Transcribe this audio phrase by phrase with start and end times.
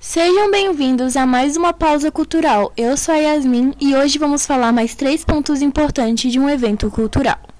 [0.00, 2.72] Sejam bem-vindos a mais uma pausa cultural.
[2.76, 6.90] Eu sou a Yasmin e hoje vamos falar mais três pontos importantes de um evento
[6.90, 7.53] cultural.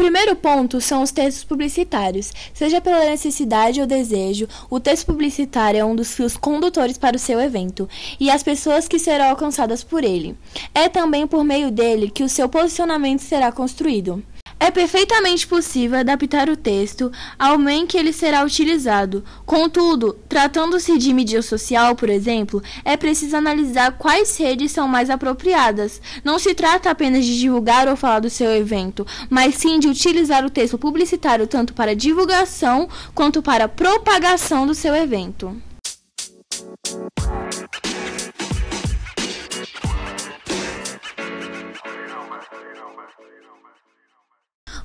[0.00, 2.32] Primeiro ponto são os textos publicitários.
[2.54, 7.18] Seja pela necessidade ou desejo, o texto publicitário é um dos fios condutores para o
[7.18, 7.86] seu evento
[8.18, 10.34] e as pessoas que serão alcançadas por ele.
[10.74, 14.24] É também por meio dele que o seu posicionamento será construído.
[14.62, 19.24] É perfeitamente possível adaptar o texto ao meio em que ele será utilizado.
[19.46, 25.98] Contudo, tratando-se de mídia social, por exemplo, é preciso analisar quais redes são mais apropriadas.
[26.22, 30.44] Não se trata apenas de divulgar ou falar do seu evento, mas sim de utilizar
[30.44, 35.56] o texto publicitário tanto para divulgação quanto para propagação do seu evento.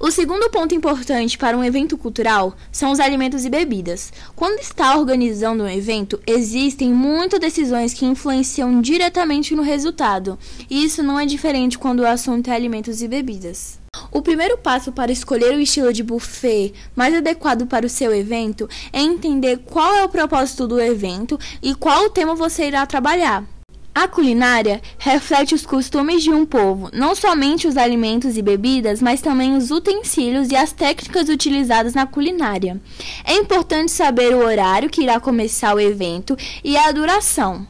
[0.05, 4.13] O segundo ponto importante para um evento cultural são os alimentos e bebidas.
[4.35, 10.37] Quando está organizando um evento, existem muitas decisões que influenciam diretamente no resultado,
[10.69, 13.79] e isso não é diferente quando o assunto é alimentos e bebidas.
[14.11, 18.69] O primeiro passo para escolher o estilo de buffet mais adequado para o seu evento
[18.93, 23.54] é entender qual é o propósito do evento e qual tema você irá trabalhar.
[23.95, 29.21] A culinária reflete os costumes de um povo, não somente os alimentos e bebidas, mas
[29.21, 32.81] também os utensílios e as técnicas utilizadas na culinária.
[33.23, 37.65] É importante saber o horário que irá começar o evento e a duração.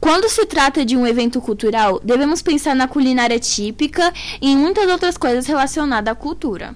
[0.00, 4.12] Quando se trata de um evento cultural, devemos pensar na culinária típica
[4.42, 6.74] e em muitas outras coisas relacionadas à cultura.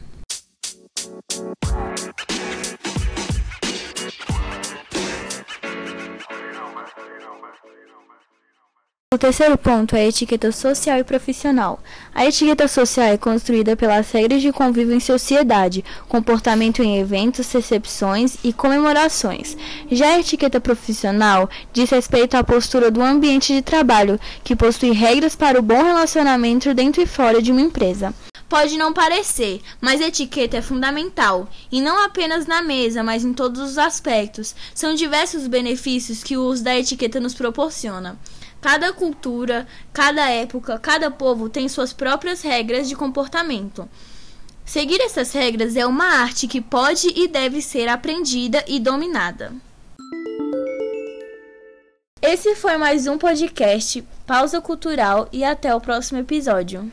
[9.15, 11.79] O terceiro ponto é a etiqueta social e profissional.
[12.12, 18.37] A etiqueta social é construída pelas regras de convívio em sociedade, comportamento em eventos, recepções
[18.42, 19.57] e comemorações.
[19.89, 25.36] Já a etiqueta profissional diz respeito à postura do ambiente de trabalho, que possui regras
[25.36, 28.13] para o bom relacionamento dentro e fora de uma empresa.
[28.48, 33.61] Pode não parecer, mas etiqueta é fundamental, e não apenas na mesa, mas em todos
[33.61, 34.55] os aspectos.
[34.75, 38.19] São diversos os benefícios que o uso da etiqueta nos proporciona.
[38.64, 43.86] Cada cultura, cada época, cada povo tem suas próprias regras de comportamento.
[44.64, 49.52] Seguir essas regras é uma arte que pode e deve ser aprendida e dominada.
[52.23, 56.91] Esse foi mais um podcast Pausa Cultural e até o próximo episódio.